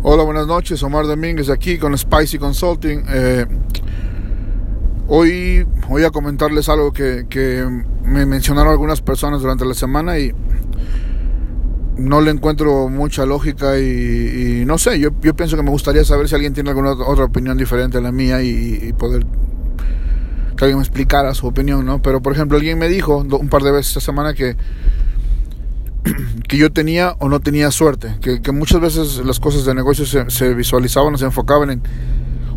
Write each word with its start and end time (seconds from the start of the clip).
Hola, 0.00 0.22
buenas 0.22 0.46
noches. 0.46 0.80
Omar 0.84 1.08
Domínguez 1.08 1.50
aquí 1.50 1.76
con 1.76 1.98
Spicy 1.98 2.38
Consulting. 2.38 3.02
Eh, 3.08 3.46
hoy 5.08 5.66
voy 5.88 6.04
a 6.04 6.10
comentarles 6.10 6.68
algo 6.68 6.92
que, 6.92 7.66
me 8.04 8.24
mencionaron 8.24 8.70
algunas 8.70 9.02
personas 9.02 9.42
durante 9.42 9.64
la 9.64 9.74
semana 9.74 10.16
y 10.20 10.32
no 11.96 12.20
le 12.20 12.30
encuentro 12.30 12.88
mucha 12.88 13.26
lógica 13.26 13.76
y, 13.80 14.62
no 14.64 14.78
sé, 14.78 15.00
yo, 15.00 15.12
pienso 15.12 15.56
que 15.56 15.64
me 15.64 15.70
gustaría 15.70 16.04
saber 16.04 16.28
si 16.28 16.36
alguien 16.36 16.54
tiene 16.54 16.70
alguna 16.70 16.92
otra 16.92 17.24
opinión 17.24 17.58
diferente 17.58 17.98
a 17.98 18.00
la 18.00 18.12
mía 18.12 18.40
y, 18.40 18.92
poder 18.92 19.26
que 20.56 20.64
alguien 20.64 20.78
me 20.78 20.84
explicara 20.84 21.34
su 21.34 21.48
opinión, 21.48 21.84
¿no? 21.84 22.00
Pero 22.00 22.22
por 22.22 22.32
ejemplo, 22.32 22.56
alguien 22.56 22.78
me 22.78 22.88
dijo 22.88 23.16
un 23.18 23.48
par 23.48 23.62
de 23.62 23.72
veces 23.72 23.88
esta 23.88 24.00
semana 24.00 24.32
que 24.32 24.56
que 26.48 26.56
yo 26.56 26.72
tenía 26.72 27.14
o 27.18 27.28
no 27.28 27.40
tenía 27.40 27.70
suerte, 27.70 28.16
que, 28.20 28.52
muchas 28.52 28.80
veces 28.80 29.24
las 29.24 29.40
cosas 29.40 29.64
de 29.64 29.74
negocio 29.74 30.06
se, 30.06 30.54
visualizaban 30.54 31.14
o 31.14 31.18
se 31.18 31.24
enfocaban 31.24 31.70
en, 31.70 31.82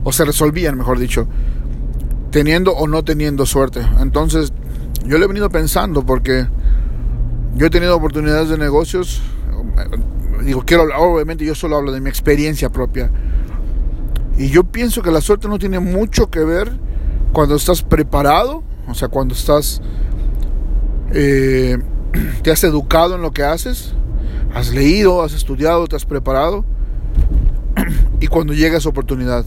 o 0.04 0.12
se 0.12 0.26
resolvían, 0.26 0.78
mejor 0.78 1.00
dicho, 1.00 1.28
teniendo 2.32 2.74
o 2.74 2.88
no 2.88 3.04
teniendo 3.04 3.46
suerte. 3.46 3.82
Entonces, 4.00 4.54
yo 5.06 5.18
le 5.18 5.26
he 5.26 5.28
venido 5.28 5.50
pensando 5.50 6.06
porque 6.06 6.48
yo 7.56 7.66
he 7.66 7.70
tenido 7.70 7.96
oportunidades 7.96 8.50
de 8.50 8.58
negocios, 8.58 9.22
digo, 10.44 10.64
quiero 10.66 10.84
hablar, 10.84 11.00
obviamente 11.00 11.46
yo 11.46 11.56
solo 11.56 11.78
hablo 11.78 11.92
de 11.92 12.02
mi 12.02 12.10
experiencia 12.10 12.70
propia. 12.70 13.12
Y 14.38 14.50
yo 14.50 14.64
pienso 14.64 15.02
que 15.02 15.12
la 15.12 15.22
suerte 15.22 15.48
no 15.48 15.60
tiene 15.60 15.80
mucho 15.80 16.30
que 16.30 16.40
ver 16.40 16.72
cuando 17.34 17.56
estás 17.56 17.84
preparado, 17.84 18.64
o 18.88 18.94
sea, 18.94 19.08
cuando 19.08 19.34
estás... 19.34 19.82
Eh, 21.14 21.78
te 22.42 22.52
has 22.52 22.64
educado 22.64 23.16
en 23.16 23.22
lo 23.22 23.32
que 23.32 23.44
haces, 23.44 23.94
has 24.54 24.74
leído, 24.74 25.24
has 25.24 25.34
estudiado, 25.34 25.88
te 25.88 25.96
has 25.96 26.06
preparado 26.06 26.66
y 28.20 28.28
cuando 28.28 28.54
llega 28.54 28.78
esa 28.78 28.90
oportunidad. 28.90 29.46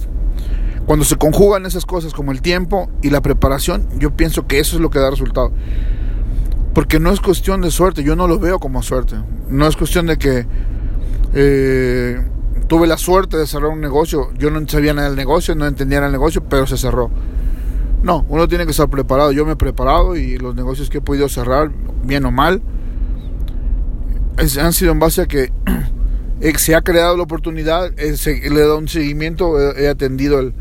Cuando 0.87 1.05
se 1.07 1.17
conjugan 1.17 1.65
esas 1.65 1.87
cosas 1.87 2.13
como 2.13 2.31
el 2.33 2.43
tiempo 2.43 2.91
y 3.01 3.09
la 3.09 3.23
preparación, 3.23 3.89
yo 3.99 4.15
pienso 4.15 4.47
que 4.47 4.59
eso 4.59 4.77
es 4.77 4.83
lo 4.83 4.91
que 4.91 4.99
da 4.99 5.11
resultado. 5.11 5.51
Porque 6.75 7.01
no 7.01 7.11
es 7.11 7.21
cuestión 7.21 7.63
de 7.63 7.71
suerte, 7.71 8.03
yo 8.03 8.17
no 8.17 8.29
lo 8.29 8.39
veo 8.39 8.59
como 8.59 8.83
suerte. 8.83 9.17
No 9.49 9.67
es 9.67 9.77
cuestión 9.77 10.07
de 10.07 10.19
que 10.19 10.47
eh, 11.33 12.21
tuve 12.67 12.87
la 12.87 12.99
suerte 12.99 13.37
de 13.37 13.47
cerrar 13.47 13.71
un 13.71 13.81
negocio, 13.81 14.31
yo 14.37 14.51
no 14.51 14.67
sabía 14.69 14.93
nada 14.93 15.09
del 15.09 15.17
negocio, 15.17 15.55
no 15.55 15.67
entendía 15.67 15.99
nada 15.99 16.11
del 16.11 16.19
negocio, 16.21 16.43
pero 16.45 16.67
se 16.67 16.77
cerró. 16.77 17.11
No, 18.05 18.27
uno 18.29 18.47
tiene 18.47 18.67
que 18.67 18.73
estar 18.73 18.91
preparado. 18.91 19.33
Yo 19.33 19.47
me 19.47 19.53
he 19.53 19.57
preparado 19.57 20.15
y 20.15 20.37
los 20.37 20.55
negocios 20.55 20.91
que 20.91 20.99
he 20.99 21.01
podido 21.01 21.27
cerrar, 21.31 21.71
bien 22.05 22.27
o 22.27 22.31
mal, 22.31 22.61
han 24.37 24.73
sido 24.75 24.93
en 24.93 24.99
base 24.99 25.23
a 25.23 25.27
que 25.27 25.51
se 26.59 26.75
ha 26.75 26.83
creado 26.83 27.17
la 27.17 27.23
oportunidad, 27.23 27.93
le 27.97 28.05
he 28.05 28.61
dado 28.61 28.77
un 28.77 28.89
seguimiento, 28.89 29.59
he, 29.59 29.89
atendido 29.89 30.53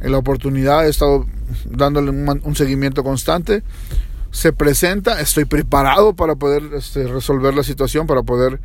la 0.00 0.16
oportunidad, 0.16 0.86
he 0.86 0.90
estado 0.90 1.26
dándole 1.68 2.10
un, 2.10 2.54
seguimiento 2.54 3.02
constante. 3.02 3.64
Se 4.30 4.52
presenta, 4.52 5.20
estoy 5.20 5.46
preparado 5.46 6.14
para 6.14 6.36
poder 6.36 6.62
este, 6.76 7.08
resolver 7.08 7.54
la 7.54 7.64
situación, 7.64 8.06
para 8.06 8.22
poder 8.22 8.60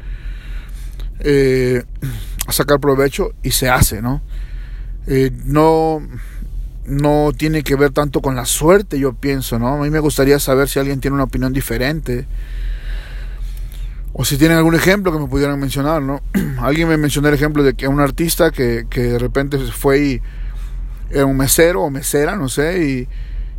eh, 1.21 1.83
sacar 2.49 2.79
provecho 2.79 3.31
y 3.41 3.49
se 3.49 3.69
hace, 3.69 4.03
¿no? 4.03 4.21
Eh, 5.07 5.31
no 5.45 6.01
no 6.87 7.31
tiene 7.35 7.63
que 7.63 7.75
ver 7.75 7.91
tanto 7.91 8.21
con 8.21 8.35
la 8.35 8.45
suerte, 8.45 8.97
yo 8.97 9.13
pienso, 9.13 9.59
¿no? 9.59 9.67
A 9.67 9.77
mí 9.77 9.89
me 9.89 9.99
gustaría 9.99 10.39
saber 10.39 10.69
si 10.69 10.79
alguien 10.79 11.01
tiene 11.01 11.15
una 11.15 11.25
opinión 11.25 11.51
diferente. 11.51 12.25
O 14.13 14.23
si 14.23 14.37
tienen 14.37 14.57
algún 14.57 14.73
ejemplo 14.73 15.11
que 15.11 15.19
me 15.19 15.27
pudieran 15.27 15.59
mencionar, 15.59 16.01
¿no? 16.01 16.21
alguien 16.59 16.87
me 16.87 16.95
mencionó 16.95 17.27
el 17.27 17.33
ejemplo 17.33 17.61
de 17.61 17.73
que 17.73 17.89
un 17.89 17.99
artista 17.99 18.51
que, 18.51 18.85
de 18.89 19.19
repente 19.19 19.57
fue 19.57 19.99
y 19.99 20.21
era 21.11 21.25
un 21.25 21.35
mesero 21.35 21.83
o 21.83 21.89
mesera, 21.89 22.37
no 22.37 22.47
sé, 22.47 23.07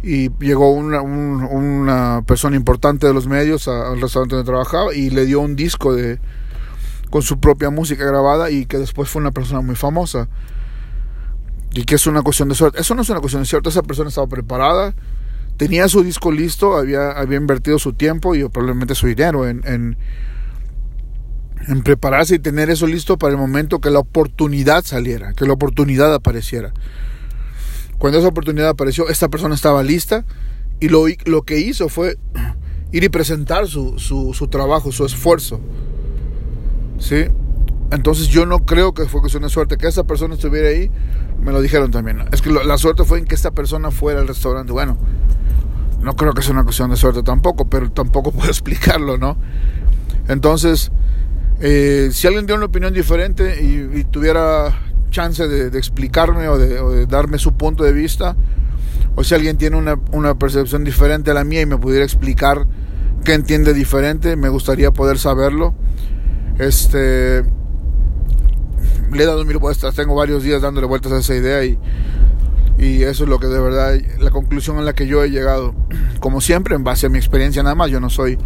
y, 0.03 0.31
llegó 0.41 0.73
una, 0.73 1.03
una, 1.03 2.23
persona 2.27 2.57
importante 2.57 3.07
de 3.07 3.13
los 3.13 3.27
medios 3.27 3.69
al 3.69 4.01
restaurante 4.01 4.37
donde 4.37 4.49
trabajaba 4.49 4.95
y 4.95 5.11
le 5.11 5.27
dio 5.27 5.41
un 5.41 5.55
disco 5.55 5.93
de 5.93 6.19
con 7.11 7.23
su 7.23 7.41
propia 7.41 7.71
música 7.71 8.05
grabada 8.05 8.51
y 8.51 8.67
que 8.67 8.79
después 8.79 9.09
fue 9.09 9.21
una 9.21 9.33
persona 9.33 9.61
muy 9.61 9.75
famosa 9.75 10.29
y 11.75 11.85
que 11.85 11.97
es 11.97 12.07
una 12.07 12.23
cuestión 12.23 12.49
de 12.49 12.55
suerte. 12.55 12.81
Eso 12.81 12.95
no 12.95 13.03
es 13.03 13.11
una 13.11 13.21
cuestión 13.21 13.43
de 13.43 13.47
suerte, 13.47 13.69
esa 13.69 13.83
persona 13.83 14.09
estaba 14.09 14.27
preparada, 14.27 14.95
tenía 15.57 15.89
su 15.89 16.03
disco 16.03 16.33
listo, 16.33 16.77
había, 16.77 17.11
había 17.11 17.37
invertido 17.37 17.79
su 17.79 17.93
tiempo 17.93 18.35
y 18.35 18.49
probablemente 18.49 18.95
su 18.95 19.07
dinero 19.07 19.49
en, 19.49 19.63
en, 19.65 19.97
en, 21.67 21.83
prepararse 21.83 22.37
y 22.37 22.39
tener 22.39 22.71
eso 22.71 22.87
listo 22.87 23.19
para 23.19 23.33
el 23.33 23.39
momento 23.39 23.81
que 23.81 23.91
la 23.91 23.99
oportunidad 23.99 24.85
saliera, 24.85 25.33
que 25.35 25.47
la 25.47 25.53
oportunidad 25.53 26.15
apareciera. 26.15 26.73
Cuando 27.99 28.19
esa 28.19 28.29
oportunidad 28.29 28.69
apareció, 28.69 29.09
esta 29.09 29.29
persona 29.29 29.55
estaba 29.55 29.83
lista 29.83 30.25
y 30.81 30.89
lo, 30.89 31.07
lo 31.25 31.43
que 31.43 31.59
hizo 31.59 31.89
fue 31.89 32.17
ir 32.93 33.05
y 33.05 33.09
presentar 33.09 33.67
su, 33.67 33.99
su, 33.99 34.33
su 34.35 34.49
trabajo, 34.49 34.93
su 34.93 35.05
esfuerzo. 35.05 35.61
¿Sí? 36.99 37.27
Entonces 37.91 38.29
yo 38.29 38.45
no 38.45 38.67
creo 38.67 38.93
que 38.93 39.07
fue 39.07 39.21
cuestión 39.21 39.43
de 39.43 39.49
suerte. 39.49 39.77
Que 39.77 39.87
esa 39.87 40.05
persona 40.05 40.35
estuviera 40.35 40.69
ahí, 40.69 40.91
me 41.41 41.53
lo 41.53 41.61
dijeron 41.61 41.91
también. 41.91 42.25
Es 42.33 42.43
que 42.43 42.51
la 42.51 42.79
suerte 42.79 43.05
fue 43.05 43.19
en 43.19 43.25
que 43.25 43.35
esta 43.35 43.51
persona 43.51 43.91
fuera 43.91 44.21
al 44.21 44.29
restaurante. 44.29 44.73
Bueno, 44.73 44.99
no 46.01 46.15
creo 46.15 46.33
que 46.33 46.43
sea 46.43 46.53
una 46.53 46.65
cuestión 46.65 46.91
de 46.91 46.97
suerte 46.97 47.23
tampoco, 47.23 47.69
pero 47.69 47.91
tampoco 47.91 48.33
puedo 48.33 48.49
explicarlo, 48.49 49.19
¿no? 49.19 49.37
Entonces, 50.29 50.91
eh, 51.61 52.11
si 52.13 52.27
alguien 52.27 52.47
tiene 52.47 52.59
una 52.59 52.67
opinión 52.67 52.93
diferente 52.93 53.63
y, 53.63 54.05
tuviera 54.05 54.79
chance 55.11 55.49
de, 55.49 55.77
explicarme 55.79 56.49
o 56.49 56.59
de, 56.59 57.07
darme 57.07 57.39
su 57.39 57.55
punto 57.57 57.83
de 57.83 57.93
vista, 57.93 58.37
o 59.17 59.25
si 59.25 59.35
alguien 59.35 59.57
tiene 59.57 59.77
una, 59.77 59.99
una 60.13 60.39
percepción 60.39 60.85
diferente 60.85 61.31
a 61.31 61.35
la 61.35 61.45
mía 61.45 61.63
y 61.63 61.67
me 61.67 61.79
pudiera 61.79 62.05
explicar 62.05 62.67
qué 63.25 63.33
entiende 63.33 63.73
diferente, 63.73 64.37
me 64.37 64.51
gustaría 64.51 64.93
poder 64.93 65.19
saberlo. 65.19 65.75
Este 66.59 67.45
le 69.13 69.23
he 69.23 69.27
dado 69.27 69.45
mil 69.45 69.59
vueltas, 69.59 69.95
tengo 69.95 70.15
varios 70.15 70.43
días 70.43 70.63
dándole 70.63 70.87
vueltas 70.87 71.13
a 71.13 71.19
esa 71.19 71.35
idea 71.35 71.65
y, 71.65 71.79
y 72.79 73.03
eso 73.03 73.25
es 73.25 73.31
lo 73.31 73.39
que 73.39 73.47
de 73.47 73.61
verdad, 73.61 73.99
la 74.21 74.31
conclusión 74.31 74.79
a 74.79 74.83
la 74.83 74.93
que 74.93 75.07
yo 75.07 75.23
he 75.25 75.31
llegado, 75.31 75.75
como 76.21 76.41
siempre, 76.41 76.75
en 76.75 76.85
base 76.85 77.07
a 77.07 77.09
mi 77.09 77.19
experiencia 77.19 77.63
nada 77.63 77.75
más, 77.75 77.91
yo 77.91 78.01
no 78.01 78.11
soy 78.11 78.39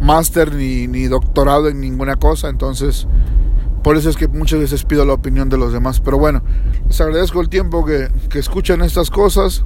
máster 0.00 0.54
ni, 0.54 0.86
ni 0.88 1.04
doctorado 1.04 1.68
en 1.68 1.80
ninguna 1.80 2.16
cosa, 2.16 2.48
entonces 2.48 3.06
por 3.82 3.96
eso 3.96 4.08
es 4.10 4.16
que 4.16 4.28
muchas 4.28 4.60
veces 4.60 4.84
pido 4.84 5.04
la 5.04 5.12
opinión 5.12 5.48
de 5.48 5.58
los 5.58 5.72
demás. 5.72 6.00
Pero 6.00 6.18
bueno, 6.18 6.42
les 6.86 7.00
agradezco 7.00 7.40
el 7.40 7.48
tiempo 7.48 7.84
que, 7.84 8.08
que 8.30 8.38
escuchan 8.38 8.80
estas 8.82 9.10
cosas. 9.10 9.64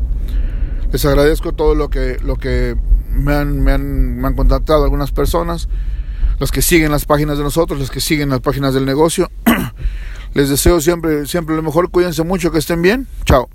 Les 0.91 1.05
agradezco 1.05 1.53
todo 1.53 1.75
lo 1.75 1.91
que, 1.91 2.17
lo 2.23 2.37
que 2.37 2.77
me, 3.13 3.35
han, 3.35 3.63
me, 3.63 3.73
han, 3.73 4.19
me 4.19 4.27
han 4.27 4.35
contactado 4.35 4.85
algunas 4.85 5.13
personas. 5.13 5.69
Los 6.39 6.51
que 6.51 6.63
siguen 6.63 6.91
las 6.91 7.05
páginas 7.05 7.37
de 7.37 7.45
nosotros, 7.45 7.79
los 7.79 7.91
que 7.91 8.01
siguen 8.01 8.31
las 8.31 8.41
páginas 8.41 8.73
del 8.73 8.87
negocio. 8.87 9.31
Les 10.37 10.51
deseo 10.51 10.83
siempre, 10.83 11.25
siempre 11.25 11.57
lo 11.57 11.63
mejor. 11.63 11.91
Cuídense 11.91 12.23
mucho, 12.23 12.53
que 12.53 12.59
estén 12.59 12.83
bien. 12.83 13.07
Chao. 13.25 13.49